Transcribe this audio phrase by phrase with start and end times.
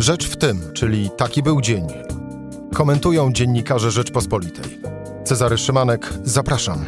[0.00, 1.86] Rzecz w tym, czyli taki był dzień.
[2.74, 4.78] Komentują dziennikarze Rzeczpospolitej.
[5.24, 6.84] Cezary Szymanek, zapraszam.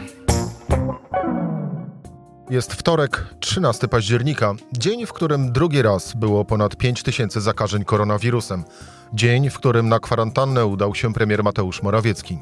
[2.51, 8.65] Jest wtorek, 13 października, dzień, w którym drugi raz było ponad 5 tysięcy zakażeń koronawirusem.
[9.13, 12.39] Dzień, w którym na kwarantannę udał się premier Mateusz Morawiecki.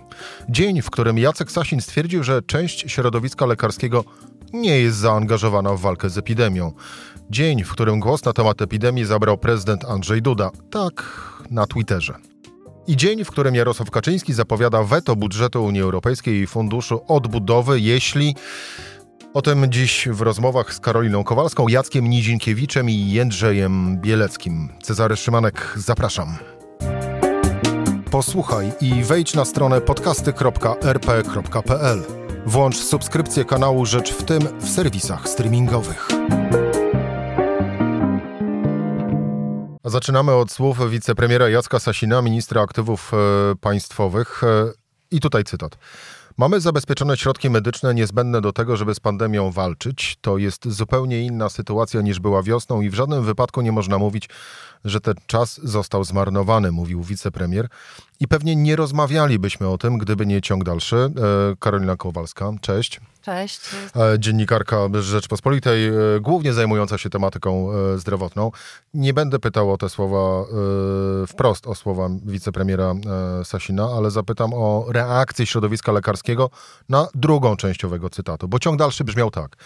[0.49, 4.05] Dzień, w którym Jacek Sasin stwierdził, że część środowiska lekarskiego
[4.53, 6.73] nie jest zaangażowana w walkę z epidemią.
[7.31, 10.51] Dzień, w którym głos na temat epidemii zabrał prezydent Andrzej Duda.
[10.71, 11.05] Tak,
[11.51, 12.15] na Twitterze.
[12.87, 18.35] I dzień, w którym Jarosław Kaczyński zapowiada weto budżetu Unii Europejskiej i Funduszu Odbudowy, jeśli
[19.35, 24.69] o tym dziś w rozmowach z Karoliną Kowalską, Jackiem Nizinkiewiczem i Jędrzejem Bieleckim.
[24.83, 26.37] Cezary Szymanek, zapraszam.
[28.11, 32.20] Posłuchaj i wejdź na stronę podcasty.rp.pl.
[32.47, 36.09] Włącz subskrypcję kanału Rzecz w tym w serwisach streamingowych.
[39.85, 43.17] Zaczynamy od słów wicepremiera Jacka Sasina, ministra aktywów e,
[43.57, 44.45] państwowych.
[44.45, 44.73] E,
[45.11, 45.79] I tutaj cytat.
[46.37, 50.17] Mamy zabezpieczone środki medyczne niezbędne do tego, żeby z pandemią walczyć.
[50.21, 54.29] To jest zupełnie inna sytuacja niż była wiosną i w żadnym wypadku nie można mówić,
[54.85, 57.69] że ten czas został zmarnowany, mówił wicepremier.
[58.21, 60.97] I pewnie nie rozmawialibyśmy o tym, gdyby nie ciąg dalszy.
[60.97, 61.11] E,
[61.61, 63.01] Karolina Kowalska, cześć.
[63.23, 63.61] Cześć.
[63.97, 68.51] E, dziennikarka Rzeczpospolitej, e, głównie zajmująca się tematyką zdrowotną.
[68.95, 70.45] Nie będę pytał o te słowa
[71.29, 72.95] wprost, o słowa wicepremiera
[73.45, 76.51] Sasina, ale zapytam o reakcję środowiska lekarskiego
[76.89, 79.57] na drugą częściowego cytatu, bo ciąg dalszy brzmiał tak.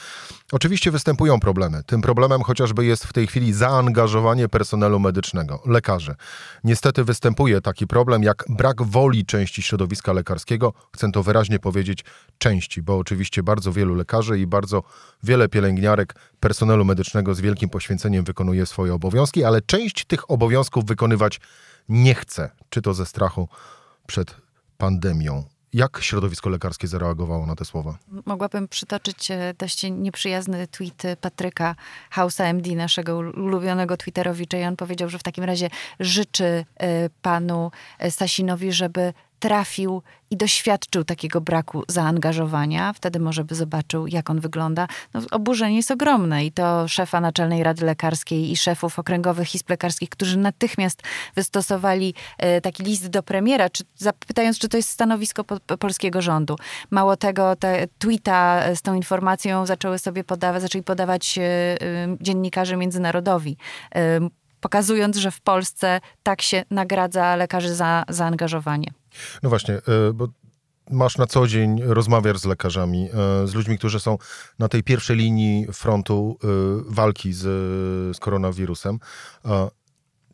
[0.52, 1.82] Oczywiście występują problemy.
[1.86, 6.14] Tym problemem chociażby jest w tej chwili zaangażowanie personelu medycznego, lekarzy.
[6.64, 10.72] Niestety występuje taki problem jak brak woli części środowiska lekarskiego.
[10.94, 12.04] Chcę to wyraźnie powiedzieć
[12.38, 14.82] części, bo oczywiście bardzo wielu lekarzy i bardzo
[15.22, 21.40] wiele pielęgniarek personelu medycznego z wielkim poświęceniem wykonuje swoje obowiązki, ale część tych obowiązków wykonywać
[21.88, 23.48] nie chce, czy to ze strachu
[24.06, 24.36] przed
[24.78, 25.44] pandemią.
[25.72, 27.98] Jak środowisko lekarskie zareagowało na te słowa?
[28.26, 31.76] Mogłabym przytoczyć e, dość nieprzyjazny tweet Patryka
[32.10, 35.70] Hausa MD, naszego ulubionego twitterowicza i on powiedział, że w takim razie
[36.00, 36.44] życzy
[36.76, 39.12] e, panu e, Sasinowi, żeby
[39.44, 44.88] trafił i doświadczył takiego braku zaangażowania, wtedy może by zobaczył, jak on wygląda.
[45.14, 50.08] No, oburzenie jest ogromne i to szefa Naczelnej Rady Lekarskiej i szefów okręgowych izb lekarskich,
[50.08, 51.02] którzy natychmiast
[51.34, 56.22] wystosowali e, taki list do premiera, czy, zapytając, czy to jest stanowisko po, po polskiego
[56.22, 56.56] rządu.
[56.90, 61.76] Mało tego, te tweeta z tą informacją zaczęły sobie podawać, zaczęli podawać e, e,
[62.20, 63.56] dziennikarze międzynarodowi
[64.64, 69.03] pokazując, że w Polsce tak się nagradza lekarzy za zaangażowanie.
[69.42, 70.28] No właśnie, e, bo
[70.90, 74.18] masz na co dzień, rozmawiasz z lekarzami, e, z ludźmi, którzy są
[74.58, 76.46] na tej pierwszej linii frontu e,
[76.94, 77.42] walki z,
[78.16, 78.98] z koronawirusem.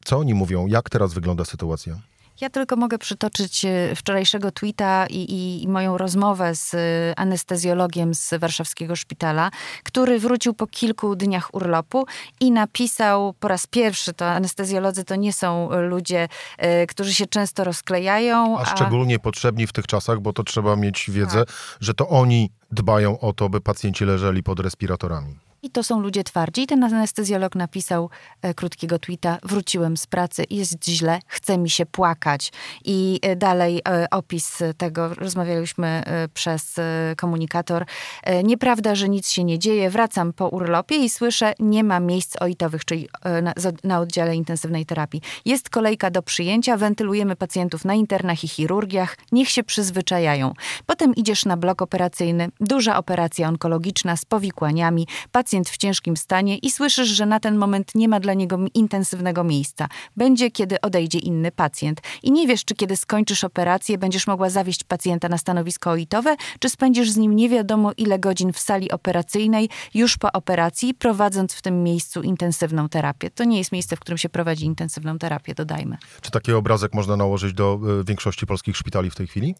[0.04, 0.66] Co oni mówią?
[0.66, 2.00] Jak teraz wygląda sytuacja?
[2.40, 6.78] Ja tylko mogę przytoczyć e, wczorajszego tweeta i, i, i, moją rozmowę z e,
[7.18, 9.50] anestezjologiem z warszawskiego szpitala,
[9.82, 12.06] który wrócił po kilku dniach urlopu
[12.40, 16.28] i napisał po raz pierwszy, to anestezjolodzy to nie są ludzie,
[16.58, 18.58] e, którzy się często rozklejają.
[18.58, 21.54] A, a szczególnie potrzebni w tych czasach, bo to trzeba mieć wiedzę, tak.
[21.80, 25.49] że to oni dbają o to, by pacjenci leżeli pod respiratorami.
[25.62, 26.62] I to są ludzie twardzi.
[26.62, 28.10] I ten anestezjolog napisał
[28.42, 32.52] e, krótkiego tweeta: Wróciłem z pracy, jest źle, chce mi się płakać.
[32.84, 37.84] I e, dalej e, opis tego, rozmawialiśmy e, przez e, komunikator.
[38.22, 39.90] E, nieprawda, że nic się nie dzieje.
[39.90, 43.08] Wracam po urlopie i słyszę, nie ma miejsc oitowych, czyli
[43.42, 43.54] na,
[43.84, 45.20] na oddziale intensywnej terapii.
[45.44, 49.16] Jest kolejka do przyjęcia, wentylujemy pacjentów na internach i chirurgiach.
[49.32, 50.52] Niech się przyzwyczajają.
[50.86, 55.06] Potem idziesz na blok operacyjny, duża operacja onkologiczna z powikłaniami.
[55.32, 58.58] Pacjent pacjent w ciężkim stanie i słyszysz, że na ten moment nie ma dla niego
[58.74, 59.88] intensywnego miejsca.
[60.16, 62.00] Będzie, kiedy odejdzie inny pacjent.
[62.22, 66.68] I nie wiesz, czy kiedy skończysz operację, będziesz mogła zawieźć pacjenta na stanowisko oitowe, czy
[66.68, 71.62] spędzisz z nim nie wiadomo ile godzin w sali operacyjnej już po operacji, prowadząc w
[71.62, 73.30] tym miejscu intensywną terapię.
[73.30, 75.96] To nie jest miejsce, w którym się prowadzi intensywną terapię, dodajmy.
[76.20, 79.54] Czy taki obrazek można nałożyć do y, większości polskich szpitali w tej chwili?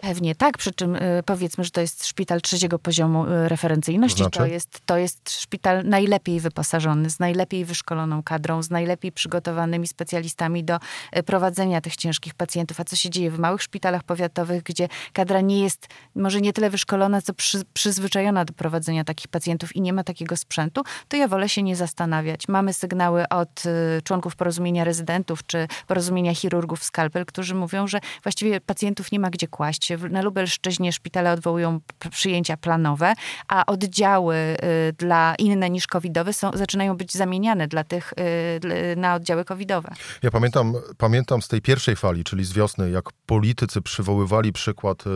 [0.00, 4.18] Pewnie tak, przy czym y, powiedzmy, że to jest szpital trzeciego poziomu y, referencyjności.
[4.18, 4.38] To, znaczy?
[4.38, 10.64] to, jest, to jest szpital najlepiej wyposażony, z najlepiej wyszkoloną kadrą, z najlepiej przygotowanymi specjalistami
[10.64, 10.78] do
[11.16, 12.80] y, prowadzenia tych ciężkich pacjentów.
[12.80, 16.70] A co się dzieje w małych szpitalach powiatowych, gdzie kadra nie jest może nie tyle
[16.70, 21.28] wyszkolona, co przy, przyzwyczajona do prowadzenia takich pacjentów i nie ma takiego sprzętu, to ja
[21.28, 22.48] wolę się nie zastanawiać.
[22.48, 23.62] Mamy sygnały od
[24.04, 29.48] członków porozumienia rezydentów czy porozumienia chirurgów Skalpel, którzy mówią, że właściwie pacjentów nie ma gdzie
[29.48, 31.80] kłaść na Lubelszczyźnie szpitale odwołują
[32.10, 33.12] przyjęcia planowe,
[33.48, 38.12] a oddziały y, dla inne niż covidowe są, zaczynają być zamieniane dla tych,
[38.92, 39.94] y, na oddziały covidowe.
[40.22, 45.10] Ja pamiętam, pamiętam z tej pierwszej fali, czyli z wiosny, jak politycy przywoływali przykład y,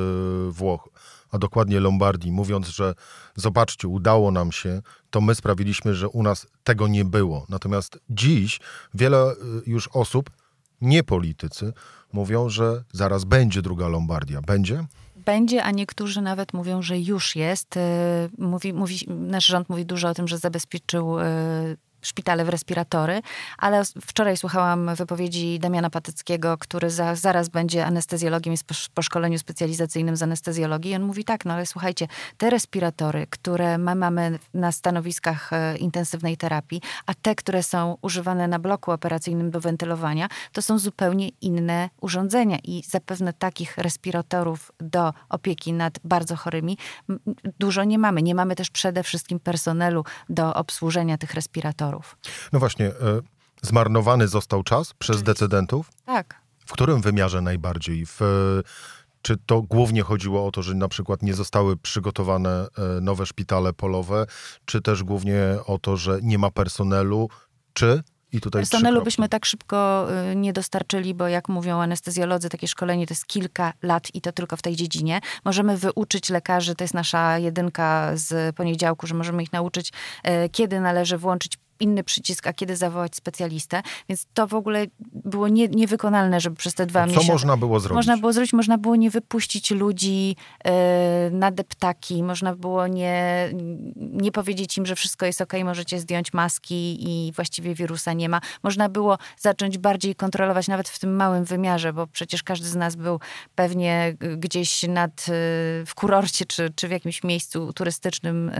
[0.51, 0.89] Włoch
[1.33, 2.95] a dokładnie Lombardii, mówiąc, że
[3.37, 7.47] zobaczcie, udało nam się, to my sprawiliśmy, że u nas tego nie było.
[7.49, 8.61] Natomiast dziś
[8.95, 9.35] wiele
[9.67, 10.31] już osób,
[10.83, 11.73] nie politycy,
[12.13, 14.41] mówią, że zaraz będzie druga Lombardia.
[14.41, 14.85] Będzie?
[15.25, 17.77] Będzie, a niektórzy nawet mówią, że już jest.
[17.77, 21.25] E, mówi, mówi, nasz rząd mówi dużo o tym, że zabezpieczył e,
[22.03, 23.23] szpitale w respiratory,
[23.59, 29.39] ale wczoraj słuchałam wypowiedzi Damiana Patyckiego, który za, zaraz będzie anestezjologiem, jest po, po, szkoleniu
[29.39, 32.09] specjalizacyjnym z anestezjologii i on mówi tak, no ale słuchajcie,
[32.39, 38.49] te respiratory, które my mamy na stanowiskach e, intensywnej terapii, a te, które są używane
[38.49, 45.13] na bloku operacyjnym do wentylowania, to są zupełnie inne urządzenia i zapewne takich respiratorów do
[45.29, 46.79] opieki nad bardzo chorymi
[47.59, 48.23] dużo nie mamy.
[48.23, 51.92] Nie mamy też przede wszystkim personelu do obsłużenia tych respiratorów.
[52.53, 52.93] No właśnie, e,
[53.63, 55.25] zmarnowany został czas przez Oczywiście.
[55.25, 55.91] decydentów?
[56.07, 56.43] Tak.
[56.67, 58.07] W którym wymiarze najbardziej?
[58.07, 58.21] W,
[59.23, 63.73] czy to głównie chodziło o to, że na przykład nie zostały przygotowane e, nowe szpitale
[63.73, 64.27] polowe,
[64.65, 67.29] czy też głównie o to, że nie ma personelu,
[67.73, 68.03] czy
[68.33, 73.07] i tutaj Personelu byśmy tak szybko y, nie dostarczyli, bo jak mówią anestezjolodzy, takie szkolenie
[73.07, 75.21] to jest kilka lat i to tylko w tej dziedzinie.
[75.45, 80.81] Możemy wyuczyć lekarzy, to jest nasza jedynka z poniedziałku, że możemy ich nauczyć, y, kiedy
[80.81, 83.83] należy włączyć inny przycisk, a kiedy zawołać specjalistę.
[84.09, 84.87] Więc to w ogóle
[85.25, 87.27] było nie, niewykonalne, żeby przez te dwa miesiące...
[87.27, 87.97] Co można było zrobić?
[87.97, 90.73] Można było zrobić, można było nie wypuścić ludzi yy,
[91.31, 93.49] na deptaki, można było nie,
[93.97, 98.41] nie powiedzieć im, że wszystko jest ok, możecie zdjąć maski i właściwie wirusa nie ma.
[98.63, 102.97] Można było zacząć bardziej kontrolować, nawet w tym małym wymiarze, bo przecież każdy z nas
[102.97, 103.21] był
[103.55, 108.53] pewnie gdzieś nad, y, w kurorcie, czy, czy w jakimś miejscu turystycznym yy,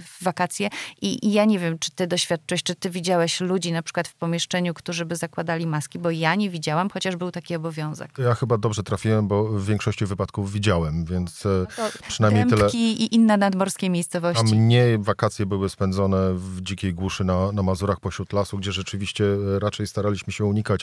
[0.00, 0.68] w wakacje
[1.02, 4.08] i, i ja nie wiem, czy ty doświadczyłeś doświadczyłeś, czy ty widziałeś ludzi na przykład
[4.08, 5.98] w pomieszczeniu, którzy by zakładali maski?
[5.98, 8.10] Bo ja nie widziałam, chociaż był taki obowiązek.
[8.18, 12.70] Ja chyba dobrze trafiłem, bo w większości wypadków widziałem, więc e, no przynajmniej tyle.
[12.72, 14.54] i inne nadmorskie miejscowości.
[14.54, 19.24] A mnie wakacje były spędzone w dzikiej głuszy na, na Mazurach pośród lasu, gdzie rzeczywiście
[19.24, 20.80] e, raczej staraliśmy się unikać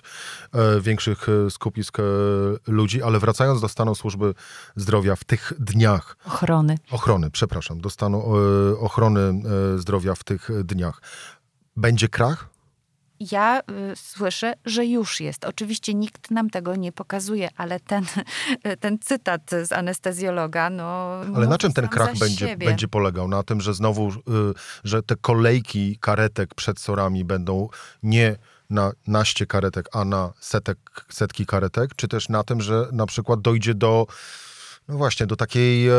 [0.53, 1.97] e, większych skupisk
[2.67, 4.33] ludzi, ale wracając do stanu służby
[4.75, 6.17] zdrowia w tych dniach.
[6.25, 6.77] Ochrony.
[6.91, 8.23] Ochrony, przepraszam, do stanu
[8.79, 9.41] ochrony
[9.77, 11.01] zdrowia w tych dniach.
[11.75, 12.49] Będzie krach?
[13.31, 15.45] Ja y, słyszę, że już jest.
[15.45, 18.05] Oczywiście nikt nam tego nie pokazuje, ale ten,
[18.81, 21.11] ten cytat z anestezjologa, no.
[21.35, 23.27] Ale na czym ten krach będzie, będzie polegał?
[23.27, 24.13] Na tym, że znowu, y,
[24.83, 27.69] że te kolejki karetek przed sorami będą
[28.03, 28.35] nie
[28.69, 30.77] na naście karetek, a na setek,
[31.09, 34.07] setki karetek, czy też na tym, że na przykład dojdzie do,
[34.87, 35.93] no właśnie, do takiej, e,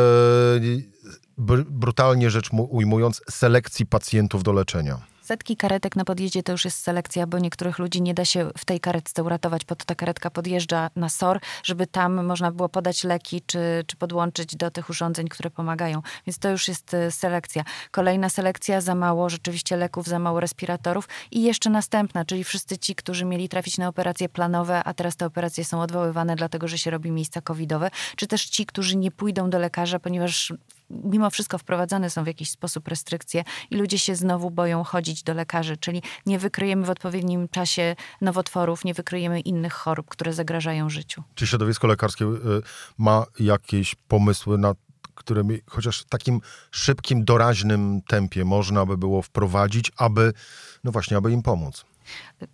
[1.69, 5.12] brutalnie rzecz ujmując, selekcji pacjentów do leczenia?
[5.23, 8.65] Setki karetek na podjeździe to już jest selekcja, bo niektórych ludzi nie da się w
[8.65, 13.03] tej karetce uratować, po to ta karetka podjeżdża na SOR, żeby tam można było podać
[13.03, 16.01] leki, czy, czy podłączyć do tych urządzeń, które pomagają.
[16.27, 17.63] Więc to już jest e, selekcja.
[17.91, 22.95] Kolejna selekcja, za mało rzeczywiście leków, za mało respiratorów i jeszcze następna, czyli wszyscy ci,
[22.95, 26.91] którzy mieli trafić na operacje planowe, a teraz te operacje są odwoływane dlatego, że się
[26.91, 30.53] robi miejsca covidowe, czy też ci, którzy nie pójdą do lekarza, ponieważ
[31.03, 35.33] mimo wszystko wprowadzane są w jakiś sposób restrykcje i ludzie się znowu boją chodzić do
[35.33, 41.23] lekarzy, czyli nie wykryjemy w odpowiednim czasie nowotworów, nie wykryjemy innych chorób, które zagrażają życiu.
[41.35, 42.37] Czy środowisko lekarskie y,
[42.97, 44.75] ma jakieś pomysły na
[45.15, 50.33] którymi chociaż w takim szybkim, doraźnym tempie można by było wprowadzić, aby,
[50.83, 51.85] no właśnie, aby im pomóc?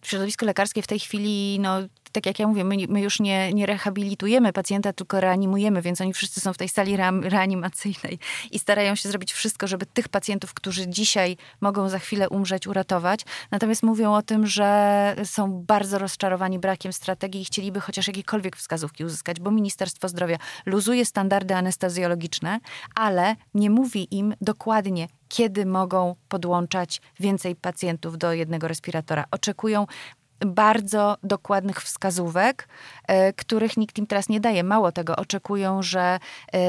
[0.01, 1.79] Środowisko lekarskie w tej chwili, no,
[2.11, 6.13] tak jak ja mówię, my, my już nie, nie rehabilitujemy pacjenta, tylko reanimujemy, więc oni
[6.13, 8.19] wszyscy są w tej sali reanimacyjnej
[8.51, 13.21] i starają się zrobić wszystko, żeby tych pacjentów, którzy dzisiaj mogą za chwilę umrzeć, uratować.
[13.51, 19.05] Natomiast mówią o tym, że są bardzo rozczarowani brakiem strategii i chcieliby chociaż jakiekolwiek wskazówki
[19.05, 22.59] uzyskać, bo Ministerstwo Zdrowia luzuje standardy anestezjologiczne,
[22.95, 29.25] ale nie mówi im dokładnie, kiedy mogą podłączać więcej pacjentów do jednego respiratora.
[29.31, 29.85] Oczekują
[30.45, 32.67] bardzo dokładnych wskazówek,
[33.07, 34.63] e, których nikt im teraz nie daje.
[34.63, 36.19] Mało tego, oczekują, że
[36.53, 36.59] e,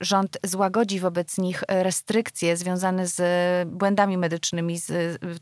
[0.00, 3.18] rząd złagodzi wobec nich restrykcje związane z
[3.68, 4.78] błędami medycznymi.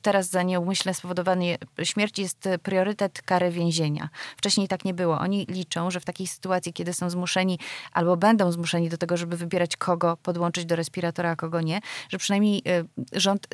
[0.02, 4.08] Teraz za nieumyślne spowodowanie śmierci jest priorytet kary więzienia.
[4.36, 5.18] Wcześniej tak nie było.
[5.18, 7.58] Oni liczą, że w takiej sytuacji, kiedy są zmuszeni
[7.92, 12.18] albo będą zmuszeni do tego, żeby wybierać kogo podłączyć do respiratora, a kogo nie, że
[12.18, 12.84] przynajmniej e,
[13.20, 13.48] rząd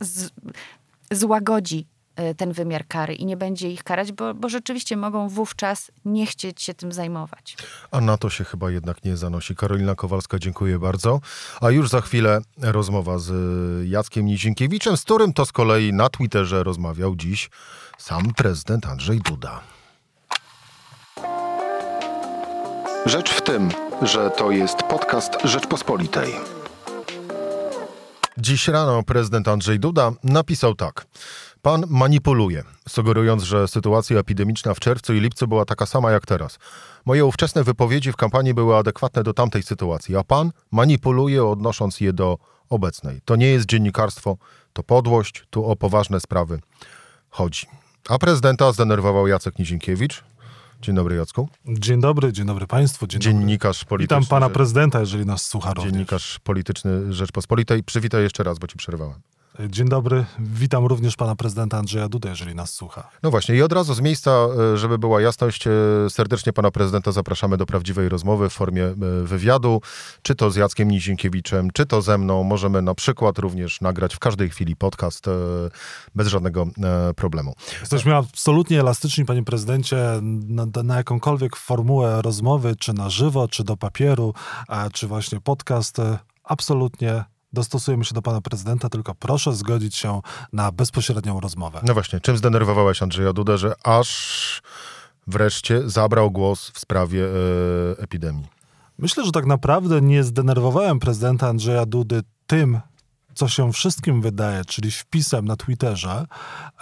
[0.00, 0.30] z,
[1.10, 1.86] złagodzi
[2.36, 6.62] ten wymiar kary i nie będzie ich karać, bo, bo rzeczywiście mogą wówczas nie chcieć
[6.62, 7.56] się tym zajmować.
[7.90, 9.56] A na to się chyba jednak nie zanosi.
[9.56, 11.20] Karolina Kowalska, dziękuję bardzo.
[11.60, 13.32] A już za chwilę rozmowa z
[13.88, 17.50] Jackiem Nizinkiewiczem, z którym to z kolei na Twitterze rozmawiał dziś
[17.98, 19.60] sam prezydent Andrzej Duda.
[23.06, 23.70] Rzecz w tym,
[24.02, 26.34] że to jest podcast Rzeczpospolitej.
[28.38, 31.06] Dziś rano prezydent Andrzej Duda napisał tak.
[31.66, 36.58] Pan manipuluje, sugerując, że sytuacja epidemiczna w czerwcu i lipcu była taka sama jak teraz.
[37.06, 42.12] Moje ówczesne wypowiedzi w kampanii były adekwatne do tamtej sytuacji, a pan manipuluje, odnosząc je
[42.12, 43.20] do obecnej.
[43.24, 44.36] To nie jest dziennikarstwo,
[44.72, 46.60] to podłość, tu o poważne sprawy
[47.30, 47.66] chodzi.
[48.08, 50.24] A prezydenta zdenerwował Jacek Nizinkiewicz,
[50.82, 51.48] Dzień dobry, Jacku.
[51.66, 53.06] Dzień dobry, dzień dobry Państwu.
[53.06, 53.88] Dzień Dziennikarz dobry.
[53.88, 54.20] polityczny.
[54.20, 56.38] Witam pana prezydenta, jeżeli nas słucha Dziennikarz również.
[56.38, 57.84] polityczny Rzeczpospolitej.
[57.84, 59.20] Przywitaj jeszcze raz, bo ci przerywałem.
[59.68, 63.08] Dzień dobry, witam również pana prezydenta Andrzeja Dudę, jeżeli nas słucha.
[63.22, 65.70] No właśnie i od razu z miejsca, e, żeby była jasność, e,
[66.08, 69.80] serdecznie pana prezydenta zapraszamy do prawdziwej rozmowy w formie e, wywiadu,
[70.22, 72.44] czy to z Jackiem Nizinkiewiczem, czy to ze mną.
[72.44, 75.24] Możemy na przykład również nagrać w każdej chwili podcast
[76.14, 76.66] bez żadnego
[77.16, 77.54] problemu.
[77.80, 83.76] Jesteśmy absolutnie elastyczni, panie prezydencie, na, na jakąkolwiek formułę rozmowy, czy na żywo, czy do
[83.76, 84.34] papieru,
[84.92, 85.96] czy właśnie podcast.
[86.44, 87.24] Absolutnie
[87.56, 90.20] dostosujemy się do pana prezydenta, tylko proszę zgodzić się
[90.52, 91.80] na bezpośrednią rozmowę.
[91.82, 94.62] No właśnie, czym zdenerwowałeś Andrzeja Dudę, że aż
[95.26, 97.28] wreszcie zabrał głos w sprawie e,
[97.98, 98.46] epidemii?
[98.98, 102.80] Myślę, że tak naprawdę nie zdenerwowałem prezydenta Andrzeja Dudy tym,
[103.34, 106.26] co się wszystkim wydaje, czyli wpisem na Twitterze,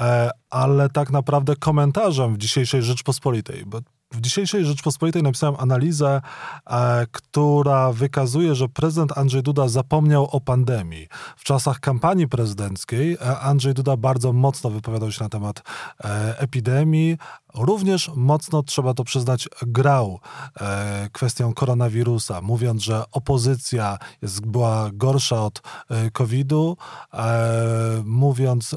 [0.00, 3.80] e, ale tak naprawdę komentarzem w dzisiejszej Rzeczpospolitej, bo
[4.14, 6.20] w dzisiejszej Rzeczpospolitej napisałem analizę,
[6.66, 11.08] e, która wykazuje, że prezydent Andrzej Duda zapomniał o pandemii.
[11.36, 15.62] W czasach kampanii prezydenckiej e, Andrzej Duda bardzo mocno wypowiadał się na temat
[16.04, 17.18] e, epidemii,
[17.54, 20.20] również mocno, trzeba to przyznać, grał
[20.60, 26.76] e, kwestią koronawirusa, mówiąc, że opozycja jest, była gorsza od e, COVID-u,
[27.12, 28.76] e, mówiąc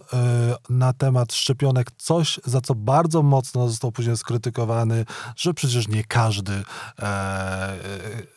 [0.69, 5.05] na temat szczepionek coś, za co bardzo mocno został później skrytykowany,
[5.36, 6.63] że przecież nie każdy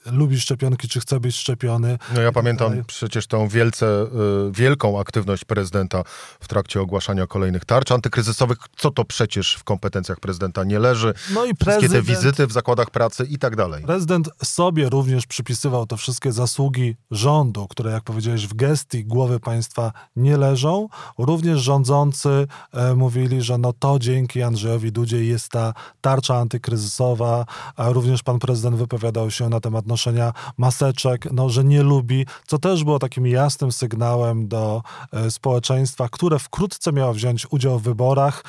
[0.07, 1.99] lubi szczepionki, czy chce być szczepiony.
[2.15, 4.07] No ja pamiętam przecież tą wielce,
[4.53, 6.03] wielką aktywność prezydenta
[6.41, 11.15] w trakcie ogłaszania kolejnych tarcz antykryzysowych, co to przecież w kompetencjach prezydenta prezydenta nie leży.
[11.35, 13.85] No i prezydent, wszystkie te wizyty w zakładach pracy i tak dalej.
[13.85, 19.93] Prezydent sobie również przypisywał te wszystkie zasługi rządu, które jak powiedziałeś w gestii głowy państwa
[20.17, 20.89] nie leżą.
[21.19, 27.47] Również rządzący e, mówili, że no to dzięki Andrzejowi Dudzie jest ta tarcza antykryzysowa,
[27.77, 32.59] a również pan prezydent wypowiadał się na temat noszenia maseczek, no, że nie lubi, co
[32.59, 34.83] też było takim jasnym sygnałem do
[35.13, 38.45] e, społeczeństwa, które wkrótce miało wziąć udział w wyborach.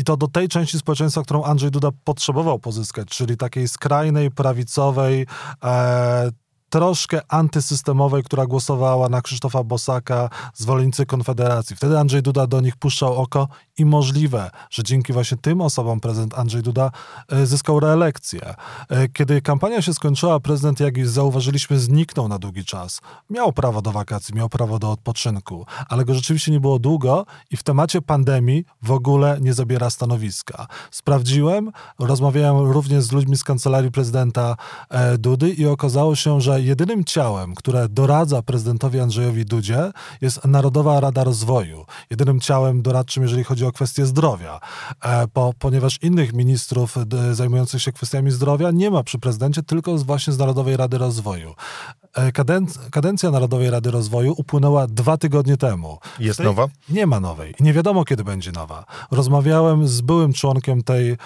[0.00, 5.26] I to do tej części społeczeństwa, którą Andrzej Duda potrzebował pozyskać, czyli takiej skrajnej, prawicowej,
[5.64, 6.30] e,
[6.70, 11.76] troszkę antysystemowej, która głosowała na Krzysztofa Bosaka, zwolennicy Konfederacji.
[11.76, 13.48] Wtedy Andrzej Duda do nich puszczał oko
[13.78, 16.90] i możliwe, że dzięki właśnie tym osobom prezydent Andrzej Duda
[17.28, 18.54] e, zyskał reelekcję.
[18.88, 23.00] E, kiedy kampania się skończyła, prezydent, jak zauważyliśmy, zniknął na długi czas.
[23.30, 27.56] Miał prawo do wakacji, miał prawo do odpoczynku, ale go rzeczywiście nie było długo i
[27.56, 30.66] w temacie pandemii w ogóle nie zabiera stanowiska.
[30.90, 34.56] Sprawdziłem, rozmawiałem również z ludźmi z kancelarii prezydenta
[34.88, 39.90] e, Dudy i okazało się, że jedynym ciałem, które doradza prezydentowi Andrzejowi Dudzie
[40.20, 41.84] jest Narodowa Rada Rozwoju.
[42.10, 44.60] Jedynym ciałem doradczym, jeżeli chodzi o kwestie zdrowia,
[45.04, 46.96] e, po, ponieważ innych ministrów
[47.32, 51.54] zajmujących się kwestiami zdrowia nie ma przy prezydencie, tylko właśnie z Narodowej Rady Rozwoju.
[52.14, 52.32] E,
[52.90, 55.98] kadencja Narodowej Rady Rozwoju upłynęła dwa tygodnie temu.
[56.18, 56.46] Jest tej...
[56.46, 56.68] nowa?
[56.88, 57.54] Nie ma nowej.
[57.60, 58.84] Nie wiadomo, kiedy będzie nowa.
[59.10, 61.16] Rozmawiałem z byłym członkiem tej e,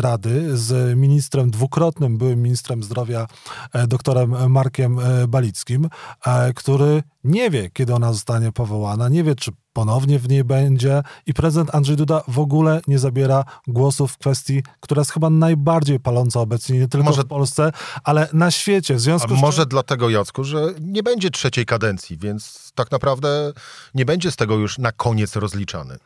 [0.00, 3.26] rady, z ministrem, dwukrotnym byłym ministrem zdrowia,
[3.72, 5.88] e, doktorem Markiem e, Balickim,
[6.26, 11.02] e, który nie wie, kiedy ona zostanie powołana, nie wie, czy ponownie w niej będzie
[11.26, 16.00] i prezydent Andrzej Duda w ogóle nie zabiera głosu w kwestii, która jest chyba najbardziej
[16.00, 17.72] paląca obecnie, nie tylko może, w Polsce,
[18.04, 18.94] ale na świecie.
[18.94, 23.52] W związku a z może dlatego, Jacku, że nie będzie trzeciej kadencji, więc tak naprawdę
[23.94, 25.98] nie będzie z tego już na koniec rozliczany.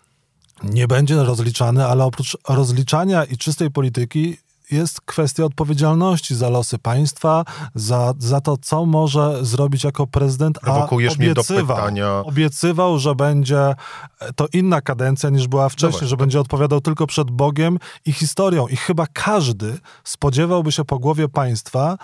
[0.63, 4.37] Nie będzie rozliczany, ale oprócz rozliczania i czystej polityki
[4.71, 7.45] jest kwestia odpowiedzialności za losy państwa,
[7.75, 10.59] za, za to, co może zrobić jako prezydent.
[10.63, 12.23] A obiecywał, mnie do pytania.
[12.25, 13.75] Obiecywał, że będzie
[14.21, 18.13] e, to inna kadencja niż była wcześniej, no że będzie odpowiadał tylko przed Bogiem i
[18.13, 18.69] historią.
[18.69, 21.99] I chyba każdy spodziewałby się po głowie państwa,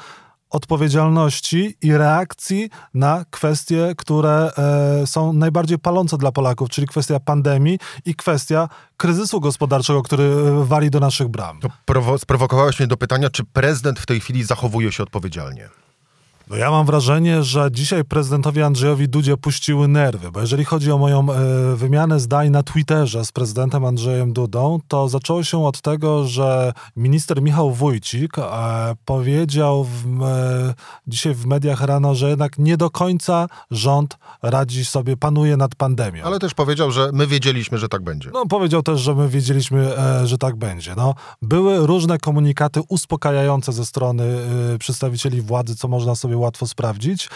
[0.51, 4.51] odpowiedzialności i reakcji na kwestie, które
[5.03, 10.65] e, są najbardziej palące dla Polaków, czyli kwestia pandemii i kwestia kryzysu gospodarczego, który e,
[10.65, 11.61] wali do naszych bram.
[11.61, 15.69] To prowo- sprowokowałeś mnie do pytania, czy prezydent w tej chwili zachowuje się odpowiedzialnie?
[16.51, 20.99] No ja mam wrażenie, że dzisiaj prezydentowi Andrzejowi Dudzie puściły nerwy, bo jeżeli chodzi o
[20.99, 26.25] moją e, wymianę zdań na Twitterze z prezydentem Andrzejem Dudą, to zaczęło się od tego,
[26.25, 28.43] że minister Michał Wójcik e,
[29.05, 30.75] powiedział w, e,
[31.07, 36.25] dzisiaj w mediach rano, że jednak nie do końca rząd radzi sobie, panuje nad pandemią.
[36.25, 38.31] Ale też powiedział, że my wiedzieliśmy, że tak będzie.
[38.33, 39.91] No, powiedział też, że my wiedzieliśmy,
[40.25, 40.95] że tak będzie.
[40.97, 44.25] No, były różne komunikaty uspokajające ze strony
[44.79, 47.29] przedstawicieli władzy, co można sobie łatwo sprawdzić,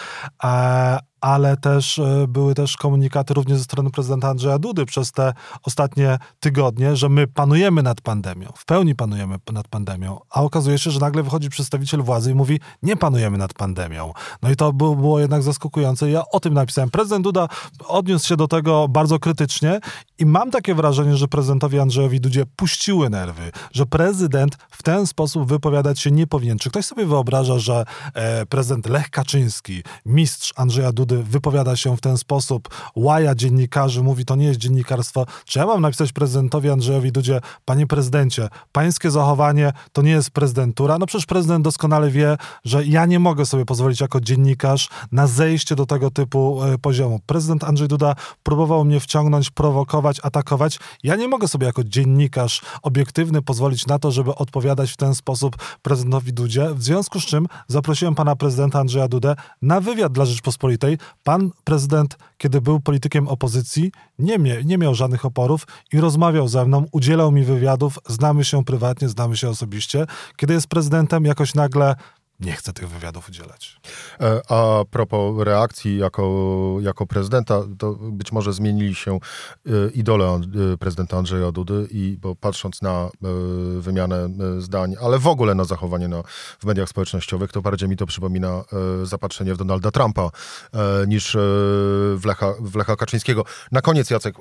[1.24, 6.18] ale też e, były też komunikaty również ze strony prezydenta Andrzeja Dudy przez te ostatnie
[6.40, 11.00] tygodnie, że my panujemy nad pandemią, w pełni panujemy nad pandemią, a okazuje się, że
[11.00, 14.12] nagle wychodzi przedstawiciel władzy i mówi, nie panujemy nad pandemią.
[14.42, 16.10] No i to było, jednak zaskakujące.
[16.10, 16.90] Ja o tym napisałem.
[16.90, 17.48] Prezydent Duda
[17.86, 19.80] odniósł się do tego bardzo krytycznie
[20.18, 25.48] i mam takie wrażenie, że prezydentowi Andrzejowi Dudzie puściły nerwy, że prezydent w ten sposób
[25.48, 26.58] wypowiadać się nie powinien.
[26.58, 32.00] Czy ktoś sobie wyobraża, że e, prezydent Lech Kaczyński, mistrz Andrzeja Dudy, wypowiada się w
[32.00, 35.26] ten sposób, łaja dziennikarzy, mówi, to nie jest dziennikarstwo.
[35.44, 40.98] Czy ja mam napisać prezydentowi Andrzejowi Dudzie, panie prezydencie, pańskie zachowanie to nie jest prezydentura?
[40.98, 45.76] No przecież prezydent doskonale wie, że ja nie mogę sobie pozwolić jako dziennikarz na zejście
[45.76, 47.20] do tego typu e, poziomu.
[47.26, 50.78] Prezydent Andrzej Duda próbował mnie wciągnąć, prowokować, atakować.
[51.02, 55.56] Ja nie mogę sobie jako dziennikarz obiektywny pozwolić na to, żeby odpowiadać w ten sposób
[55.82, 56.74] prezydentowi Dudzie.
[56.74, 60.98] W związku z czym zaprosiłem pana prezydenta Andrzeja Dudę na wywiad dla Rzeczpospolitej.
[61.24, 66.86] Pan prezydent, kiedy był politykiem opozycji, nie, nie miał żadnych oporów i rozmawiał ze mną,
[66.92, 70.06] udzielał mi wywiadów, znamy się prywatnie, znamy się osobiście.
[70.36, 71.94] Kiedy jest prezydentem, jakoś nagle
[72.40, 73.80] nie chce tych wywiadów udzielać.
[74.20, 79.14] E, A propos reakcji jako, jako prezydenta, to być może zmienili się
[79.66, 83.10] e, idole e, prezydenta Andrzeja Dudy, i, bo patrząc na
[83.78, 86.22] wymianę zdań, ale w ogóle na zachowanie na,
[86.58, 88.64] w mediach społecznościowych, to bardziej mi to przypomina
[89.02, 90.30] zapatrzenie w Donalda Trumpa
[91.06, 91.36] niż
[92.16, 93.44] w, Lecha, w Lecha Kaczyńskiego.
[93.72, 94.36] Na koniec, Jacek,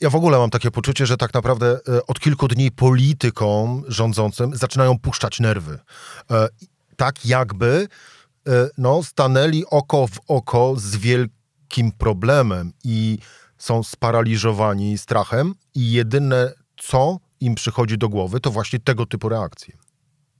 [0.00, 4.98] ja w ogóle mam takie poczucie, że tak naprawdę od kilku dni politykom rządzącym zaczynają
[4.98, 5.78] puszczać nerwy.
[7.00, 7.88] Tak jakby
[8.48, 13.18] e, no, stanęli oko w oko z wielkim problemem i
[13.58, 19.76] są sparaliżowani strachem i jedyne, co im przychodzi do głowy, to właśnie tego typu reakcje.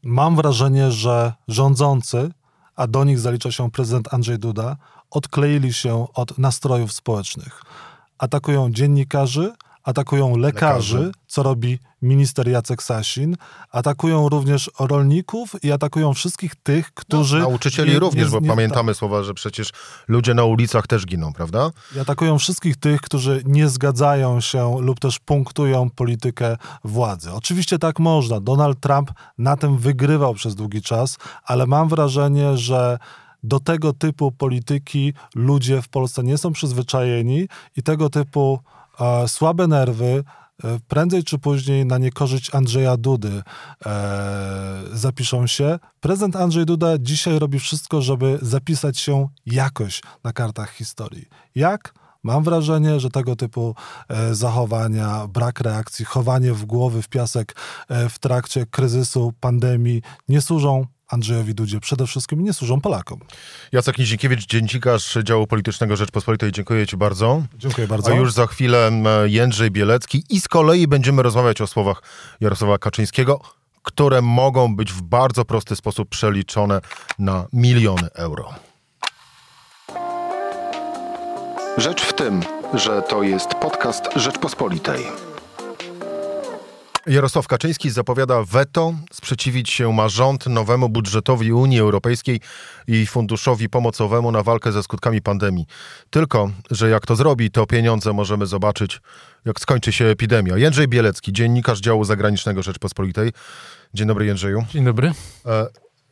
[0.03, 2.31] Mam wrażenie, że rządzący,
[2.77, 4.77] a do nich zalicza się prezydent Andrzej Duda,
[5.11, 7.62] odkleili się od nastrojów społecznych.
[8.18, 9.53] Atakują dziennikarzy,
[9.90, 11.12] atakują lekarzy, Lekarzy.
[11.26, 13.37] co robi minister Jacek Sasin,
[13.72, 17.38] atakują również rolników i atakują wszystkich tych, którzy...
[17.38, 19.70] Nauczycieli nie- również, nie- bo nie- pamiętamy słowa, że przecież
[20.09, 21.70] ludzie na ulicach też giną, prawda?
[21.96, 27.33] I atakują wszystkich tych, którzy nie zgadzają się lub też punktują politykę władzy.
[27.33, 28.40] Oczywiście tak można.
[28.40, 32.98] Donald Trump na tym wygrywał przez długi czas, ale mam wrażenie, że
[33.42, 38.61] do tego typu polityki ludzie w Polsce nie są przyzwyczajeni i tego typu
[39.28, 40.24] słabe nerwy
[40.64, 43.42] e, prędzej czy później na niekorzyść Andrzeja Dudy
[43.86, 45.78] e, zapiszą się.
[46.00, 51.26] Prezydent Andrzej Duda dzisiaj robi wszystko, żeby zapisać się jakoś na kartach historii.
[51.54, 51.94] Jak?
[52.22, 53.74] Mam wrażenie, że tego typu
[54.08, 57.56] e, zachowania, brak reakcji, chowanie w głowy w piasek
[57.88, 63.20] e, w trakcie kryzysu, pandemii nie służą Andrzejowi Dudzie, przede wszystkim nie służą Polakom.
[63.73, 67.42] Jacek Nizikiewicz, dziennikarz działu politycznego Rzeczpospolitej, dziękuję Ci bardzo.
[67.59, 68.12] Dziękuję bardzo.
[68.12, 68.90] A już za chwilę
[69.27, 72.03] Jędrzej Bielecki i z kolei będziemy rozmawiać o słowach
[72.40, 73.40] Jarosława Kaczyńskiego,
[73.83, 76.81] które mogą być w bardzo prosty sposób przeliczone
[77.18, 78.55] na miliony euro.
[81.77, 82.42] Rzecz w tym,
[82.75, 85.30] że to jest podcast Rzeczpospolitej.
[87.06, 92.40] Jarosław Kaczyński zapowiada weto, sprzeciwić się ma rząd nowemu budżetowi Unii Europejskiej
[92.86, 95.66] i funduszowi pomocowemu na walkę ze skutkami pandemii.
[96.10, 99.00] Tylko, że jak to zrobi, to pieniądze możemy zobaczyć,
[99.44, 100.56] jak skończy się epidemia.
[100.56, 103.32] Jędrzej Bielecki, dziennikarz działu zagranicznego Rzeczpospolitej.
[103.94, 104.64] Dzień dobry Jędrzeju.
[104.72, 105.12] Dzień dobry.
[105.46, 105.66] E,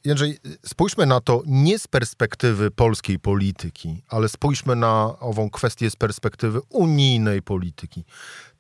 [0.05, 5.97] Jędrzej, spójrzmy na to nie z perspektywy polskiej polityki, ale spójrzmy na ową kwestię z
[5.97, 8.05] perspektywy unijnej polityki.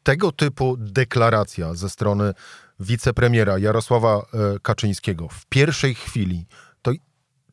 [0.02, 2.34] Tego typu deklaracja ze strony
[2.80, 4.24] wicepremiera Jarosława e,
[4.62, 6.46] Kaczyńskiego w pierwszej chwili,
[6.82, 6.92] to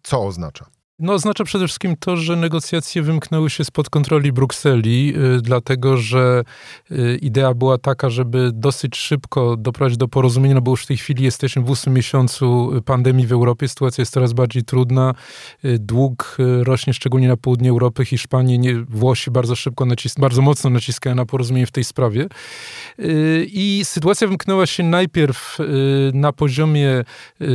[0.04, 0.75] co oznacza?
[1.00, 6.44] No, oznacza przede wszystkim to, że negocjacje wymknęły się spod kontroli Brukseli, yy, dlatego że
[6.90, 10.98] yy, idea była taka, żeby dosyć szybko doprowadzić do porozumienia, no bo już w tej
[10.98, 15.14] chwili jesteśmy w ósmym miesiącu pandemii w Europie, sytuacja jest coraz bardziej trudna,
[15.64, 20.42] yy, dług y, rośnie szczególnie na południu Europy, Hiszpanii, nie, Włosi bardzo szybko, nacis- bardzo
[20.42, 22.28] mocno naciskają na porozumienie w tej sprawie.
[23.00, 27.04] Y, I sytuacja wymknęła się najpierw y, na poziomie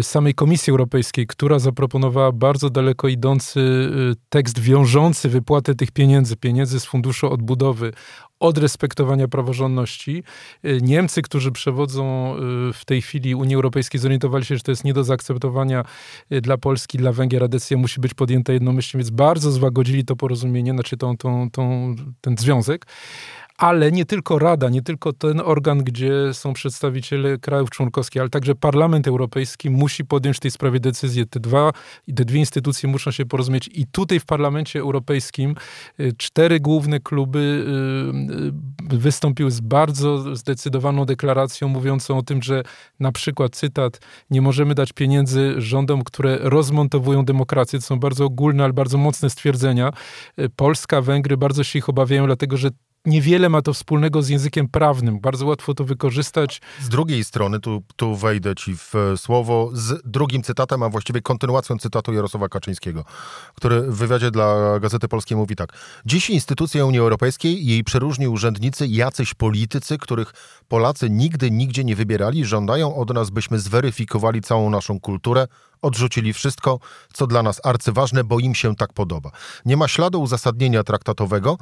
[0.02, 6.36] samej Komisji Europejskiej, która zaproponowała bardzo daleko idące będący y, tekst wiążący wypłatę tych pieniędzy,
[6.36, 7.92] pieniędzy z Funduszu Odbudowy
[8.40, 10.22] od respektowania praworządności.
[10.64, 14.84] Y, Niemcy, którzy przewodzą y, w tej chwili Unii Europejskiej, zorientowali się, że to jest
[14.84, 15.84] nie do zaakceptowania
[16.30, 20.72] dla Polski, dla Węgier, a decyzja musi być podjęta jednomyślnie, więc bardzo złagodzili to porozumienie,
[20.72, 22.86] znaczy tą, tą, tą, ten związek
[23.60, 28.54] ale nie tylko Rada, nie tylko ten organ, gdzie są przedstawiciele krajów członkowskich, ale także
[28.54, 31.26] Parlament Europejski musi podjąć w tej sprawie decyzję.
[31.26, 31.72] Te, dwa,
[32.16, 35.54] te dwie instytucje muszą się porozumieć i tutaj w Parlamencie Europejskim
[36.00, 37.38] y, cztery główne kluby
[38.90, 42.62] y, y, wystąpiły z bardzo zdecydowaną deklaracją mówiącą o tym, że
[43.00, 47.78] na przykład, cytat, nie możemy dać pieniędzy rządom, które rozmontowują demokrację.
[47.78, 49.92] To są bardzo ogólne, ale bardzo mocne stwierdzenia.
[50.56, 52.70] Polska, Węgry bardzo się ich obawiają, dlatego że
[53.06, 55.20] niewiele ma to wspólnego z językiem prawnym.
[55.20, 56.60] Bardzo łatwo to wykorzystać.
[56.80, 61.78] Z drugiej strony, tu, tu wejdę ci w słowo, z drugim cytatem, a właściwie kontynuacją
[61.78, 63.04] cytatu Jarosława Kaczyńskiego,
[63.54, 65.72] który w wywiadzie dla Gazety Polskiej mówi tak.
[66.06, 70.32] Dziś instytucje Unii Europejskiej, jej przeróżni urzędnicy, jacyś politycy, których
[70.68, 75.46] Polacy nigdy, nigdzie nie wybierali, żądają od nas, byśmy zweryfikowali całą naszą kulturę,
[75.82, 76.78] odrzucili wszystko,
[77.12, 79.30] co dla nas arcyważne, bo im się tak podoba.
[79.64, 81.58] Nie ma śladu uzasadnienia traktatowego,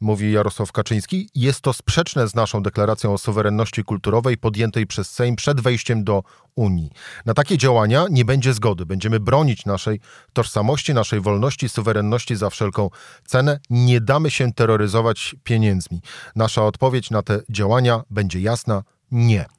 [0.00, 5.36] mówi Jarosław Kaczyński, jest to sprzeczne z naszą deklaracją o suwerenności kulturowej podjętej przez Sejm
[5.36, 6.22] przed wejściem do
[6.54, 6.90] Unii.
[7.26, 8.86] Na takie działania nie będzie zgody.
[8.86, 10.00] Będziemy bronić naszej
[10.32, 12.90] tożsamości, naszej wolności, suwerenności za wszelką
[13.26, 13.60] cenę.
[13.70, 16.00] Nie damy się terroryzować pieniędzmi.
[16.36, 19.55] Nasza odpowiedź na te działania będzie jasna: nie.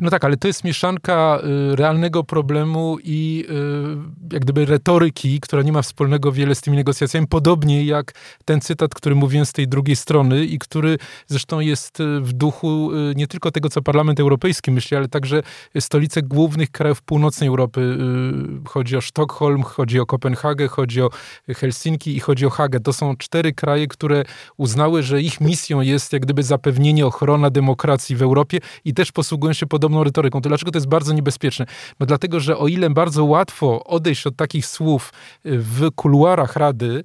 [0.00, 1.38] No tak, ale to jest mieszanka
[1.72, 3.46] y, realnego problemu i
[4.30, 8.12] y, jak gdyby retoryki, która nie ma wspólnego wiele z tymi negocjacjami, podobnie jak
[8.44, 12.90] ten cytat, który mówiłem z tej drugiej strony i który zresztą jest y, w duchu
[13.16, 15.42] nie tylko tego, co Parlament Europejski myśli, ale także
[15.80, 17.98] stolice głównych krajów północnej Europy.
[18.68, 21.10] Chodzi o Sztokholm, chodzi o Kopenhagę, chodzi o
[21.56, 22.80] Helsinki i chodzi o Hagę.
[22.80, 24.24] To są cztery kraje, które
[24.56, 29.53] uznały, że ich misją jest jak gdyby zapewnienie ochrona demokracji w Europie i też posługują
[29.54, 30.40] się podobną retoryką.
[30.40, 31.66] To dlaczego to jest bardzo niebezpieczne?
[32.00, 35.12] No dlatego, że o ile bardzo łatwo odejść od takich słów
[35.46, 37.02] y, w kuluarach Rady, y,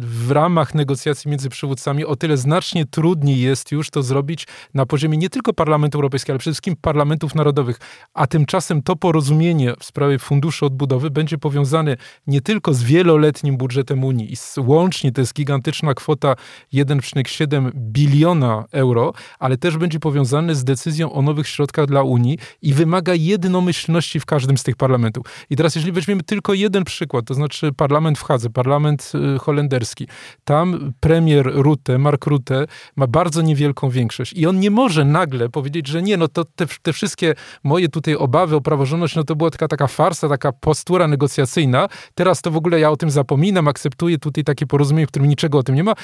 [0.00, 5.18] w ramach negocjacji między przywódcami, o tyle znacznie trudniej jest już to zrobić na poziomie
[5.18, 7.80] nie tylko Parlamentu Europejskiego, ale przede wszystkim parlamentów narodowych.
[8.14, 11.96] A tymczasem to porozumienie w sprawie Funduszu Odbudowy będzie powiązane
[12.26, 16.36] nie tylko z wieloletnim budżetem Unii i łącznie to jest gigantyczna kwota
[16.72, 22.74] 1,7 biliona euro, ale też będzie powiązane z decyzją o nowych środkach dla Unii i
[22.74, 25.26] wymaga jednomyślności w każdym z tych parlamentów.
[25.50, 30.08] I teraz, jeżeli weźmiemy tylko jeden przykład, to znaczy parlament w Hadze, parlament y, holenderski,
[30.44, 35.86] tam premier Rutte, Mark Rutte, ma bardzo niewielką większość i on nie może nagle powiedzieć,
[35.86, 39.50] że nie, no to te, te wszystkie moje tutaj obawy o praworządność, no to była
[39.50, 41.88] taka, taka farsa, taka postura negocjacyjna.
[42.14, 45.58] Teraz to w ogóle ja o tym zapominam, akceptuję tutaj takie porozumienie, w którym niczego
[45.58, 45.94] o tym nie ma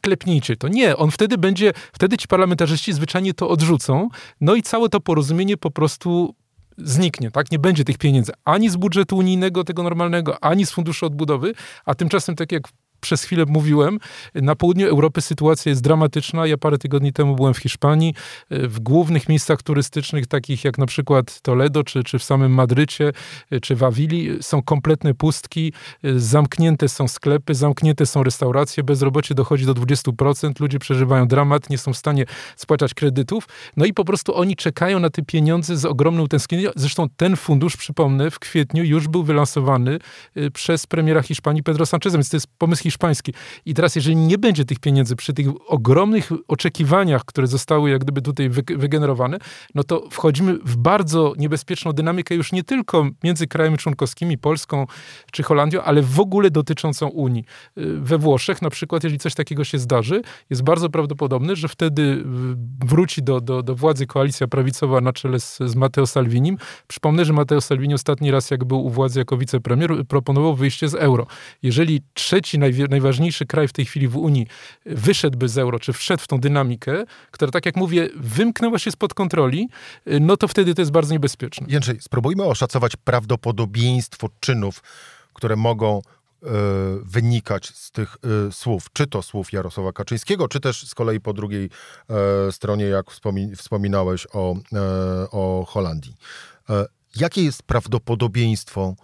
[0.00, 0.68] klepnijcie to.
[0.68, 4.08] Nie, on wtedy będzie, wtedy ci parlamentarzyści zwyczajnie to odrzucą,
[4.40, 6.34] no i całe to porozumienie po prostu
[6.78, 7.50] zniknie, tak?
[7.52, 11.54] Nie będzie tych pieniędzy ani z budżetu unijnego, tego normalnego, ani z funduszu odbudowy,
[11.84, 12.62] a tymczasem, tak jak
[13.00, 13.98] przez chwilę mówiłem,
[14.34, 16.46] na południu Europy sytuacja jest dramatyczna.
[16.46, 18.14] Ja parę tygodni temu byłem w Hiszpanii,
[18.50, 23.12] w głównych miejscach turystycznych, takich jak na przykład Toledo, czy, czy w samym Madrycie,
[23.62, 25.72] czy w Awili, są kompletne pustki,
[26.16, 31.92] zamknięte są sklepy, zamknięte są restauracje, bezrobocie dochodzi do 20%, ludzie przeżywają dramat, nie są
[31.92, 32.24] w stanie
[32.56, 36.72] spłacać kredytów, no i po prostu oni czekają na te pieniądze z ogromną tęsknieniem.
[36.76, 39.98] Zresztą ten fundusz, przypomnę, w kwietniu już był wylansowany
[40.36, 43.32] y, przez premiera Hiszpanii Pedro Sánchez, więc to jest pomysł hiszpański.
[43.64, 48.22] I teraz, jeżeli nie będzie tych pieniędzy przy tych ogromnych oczekiwaniach, które zostały jak gdyby
[48.22, 49.38] tutaj wygenerowane,
[49.74, 54.86] no to wchodzimy w bardzo niebezpieczną dynamikę już nie tylko między krajami członkowskimi, Polską
[55.32, 57.44] czy Holandią, ale w ogóle dotyczącą Unii.
[57.76, 62.24] We Włoszech na przykład, jeżeli coś takiego się zdarzy, jest bardzo prawdopodobne, że wtedy
[62.84, 66.58] wróci do, do, do władzy koalicja prawicowa na czele z, z Matteo Salvinim.
[66.86, 70.94] Przypomnę, że Matteo Salvini ostatni raz, jak był u władzy jako wicepremier, proponował wyjście z
[70.94, 71.26] euro.
[71.62, 74.46] Jeżeli trzeci największy najważniejszy kraj w tej chwili w Unii
[74.86, 79.14] wyszedłby z euro, czy wszedł w tą dynamikę, która, tak jak mówię, wymknęła się spod
[79.14, 79.68] kontroli,
[80.06, 81.66] no to wtedy to jest bardzo niebezpieczne.
[81.70, 84.82] Jędrzej, spróbujmy oszacować prawdopodobieństwo czynów,
[85.34, 86.02] które mogą
[87.02, 88.16] wynikać z tych
[88.50, 91.70] słów, czy to słów Jarosława Kaczyńskiego, czy też z kolei po drugiej
[92.50, 93.06] stronie, jak
[93.56, 94.56] wspominałeś o,
[95.30, 96.14] o Holandii.
[97.16, 98.94] Jakie jest prawdopodobieństwo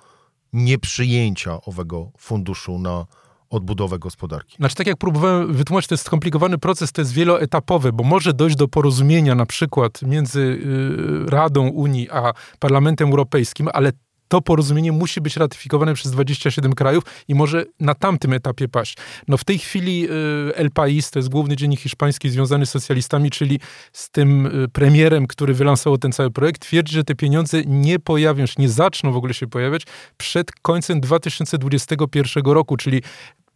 [0.53, 3.07] nieprzyjęcia owego funduszu na
[3.55, 4.57] odbudowę gospodarki.
[4.57, 8.57] Znaczy, tak jak próbowałem wytłumaczyć, to jest skomplikowany proces, to jest wieloetapowy, bo może dojść
[8.57, 13.93] do porozumienia na przykład między y, Radą Unii a Parlamentem Europejskim, ale
[14.29, 18.97] to porozumienie musi być ratyfikowane przez 27 krajów i może na tamtym etapie paść.
[19.29, 23.31] No w tej chwili y, El País, to jest główny dziennik hiszpański związany z socjalistami,
[23.31, 23.61] czyli
[23.93, 28.47] z tym y, premierem, który wylansował ten cały projekt, twierdzi, że te pieniądze nie pojawią
[28.47, 29.83] się, nie zaczną w ogóle się pojawiać
[30.17, 33.03] przed końcem 2021 roku, czyli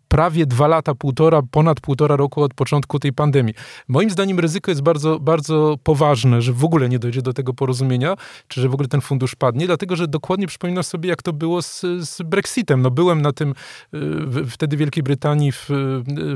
[0.09, 3.55] prawie dwa lata, półtora, ponad półtora roku od początku tej pandemii.
[3.89, 8.15] Moim zdaniem ryzyko jest bardzo, bardzo poważne, że w ogóle nie dojdzie do tego porozumienia,
[8.49, 11.63] czy że w ogóle ten fundusz padnie, dlatego że dokładnie przypominam sobie, jak to było
[11.63, 12.83] z, z Brexitem.
[12.83, 13.55] No byłem na tym
[13.93, 15.69] w, wtedy Wielkiej Brytanii w,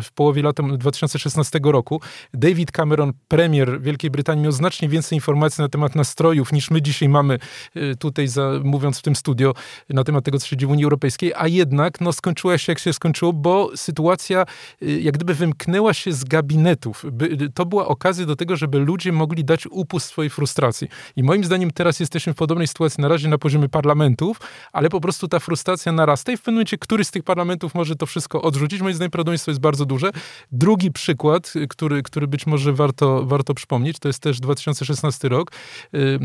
[0.02, 2.00] w połowie lata 2016 roku.
[2.34, 7.08] David Cameron, premier Wielkiej Brytanii, miał znacznie więcej informacji na temat nastrojów niż my dzisiaj
[7.08, 7.38] mamy
[7.76, 9.54] y, tutaj, za, mówiąc w tym studio,
[9.88, 12.78] na temat tego, co się dzieje w Unii Europejskiej, a jednak no, skończyło się jak
[12.78, 14.46] się skończyło, bo sytuacja
[14.82, 17.06] y, jak gdyby wymknęła się z gabinetów.
[17.54, 20.88] To była okazja do tego, żeby ludzie mogli dać upust swojej frustracji.
[21.16, 24.40] I moim zdaniem teraz jesteśmy w podobnej sytuacji na razie na poziomie parlamentów,
[24.72, 27.96] ale po prostu ta frustracja narasta i w pewnym momencie któryś z tych parlamentów może
[27.96, 28.80] to wszystko odrzucić.
[28.80, 30.10] Moim zdaniem prawdopodobieństwo jest bardzo duże.
[30.52, 35.52] Drugi przykład, y, który, który być może warto, warto przypomnieć, to jest też 2016 rok,
[35.94, 36.18] y,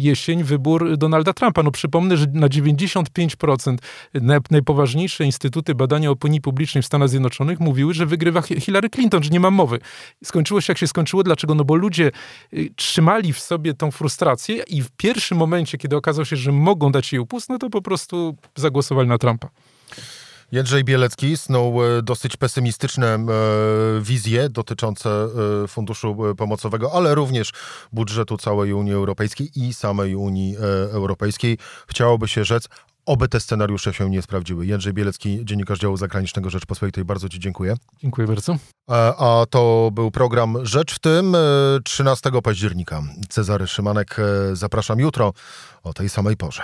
[0.00, 1.62] jesień, wybór Donalda Trumpa.
[1.62, 3.78] No przypomnę, że na 95%
[4.50, 9.40] najpoważniejsze instytuty badania opinii publicznej w Stanach Zjednoczonych mówiły, że wygrywa Hillary Clinton, że nie
[9.40, 9.78] ma mowy.
[10.24, 11.22] Skończyło się jak się skończyło.
[11.22, 11.54] Dlaczego?
[11.54, 12.10] No bo ludzie
[12.52, 16.92] y, trzymali w sobie tą frustrację i w pierwszym momencie, kiedy okazało się, że mogą
[16.92, 19.48] dać jej upust, no to po prostu zagłosowali na Trumpa.
[20.52, 23.18] Jędrzej Bielecki snuł e, dosyć pesymistyczne e,
[24.00, 25.10] wizje dotyczące
[25.64, 27.52] e, funduszu pomocowego, ale również
[27.92, 30.56] budżetu całej Unii Europejskiej i samej Unii
[30.92, 31.58] Europejskiej.
[31.86, 32.68] Chciałoby się rzec,
[33.06, 34.66] Oby te scenariusze się nie sprawdziły.
[34.66, 37.74] Jędrzej Bielecki, dziennikarz działu zagranicznego Rzeczpospolitej, bardzo Ci dziękuję.
[38.02, 38.56] Dziękuję bardzo.
[38.88, 41.36] A, a to był program Rzecz w tym
[41.84, 43.02] 13 października.
[43.28, 44.16] Cezary Szymanek,
[44.52, 45.32] zapraszam jutro
[45.82, 46.62] o tej samej porze.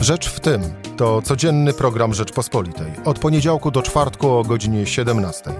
[0.00, 0.62] Rzecz w tym
[0.96, 2.92] to codzienny program Rzeczpospolitej.
[3.04, 5.50] Od poniedziałku do czwartku o godzinie 17.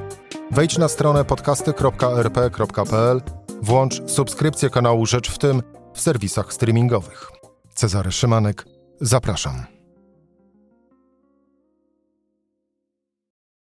[0.50, 3.20] Wejdź na stronę podcasty.rp.pl,
[3.64, 5.62] włącz subskrypcję kanału Rzecz w tym
[5.94, 7.30] w serwisach streamingowych.
[7.74, 8.64] Cezary Szymanek,
[9.00, 9.73] zapraszam.